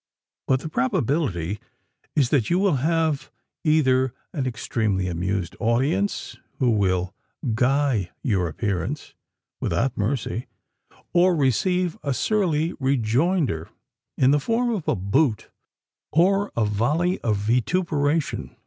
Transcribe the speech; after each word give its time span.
But 0.47 0.61
the 0.61 0.67
probability 0.69 1.59
is 2.15 2.31
that 2.31 2.49
you 2.49 2.57
will 2.57 2.77
have 2.77 3.29
either 3.63 4.13
an 4.33 4.47
extremely 4.47 5.07
amused 5.07 5.55
audience, 5.59 6.37
who 6.57 6.71
will 6.71 7.13
"guy" 7.53 8.09
your 8.23 8.47
appearance 8.47 9.13
without 9.59 9.95
mercy, 9.95 10.47
or 11.13 11.35
receive 11.35 11.99
a 12.01 12.15
surly 12.15 12.73
rejoinder 12.79 13.69
in 14.17 14.31
the 14.31 14.39
form 14.39 14.71
of 14.71 14.87
a 14.87 14.95
boot 14.95 15.51
or 16.11 16.51
a 16.57 16.65
volley 16.65 17.21
of 17.21 17.37
vituperation. 17.37 18.55